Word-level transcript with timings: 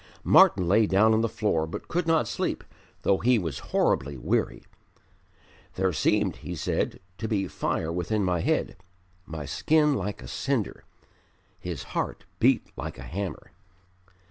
Martyn 0.23 0.67
lay 0.67 0.87
down 0.87 1.13
on 1.13 1.21
the 1.21 1.29
floor 1.29 1.67
but 1.67 1.87
could 1.87 2.07
not 2.07 2.27
sleep, 2.27 2.63
though 3.03 3.19
he 3.19 3.37
was 3.37 3.59
horribly 3.69 4.17
weary. 4.17 4.63
"There 5.75 5.93
seemed," 5.93 6.37
he 6.37 6.55
said, 6.55 6.99
"to 7.19 7.27
be 7.27 7.47
fire 7.47 7.91
within 7.91 8.23
my 8.23 8.39
head, 8.39 8.77
my 9.27 9.45
skin 9.45 9.93
like 9.93 10.23
a 10.23 10.27
cinder." 10.27 10.85
His 11.59 11.83
heart 11.93 12.25
beat 12.39 12.65
like 12.75 12.97
a 12.97 13.03
hammer. 13.03 13.51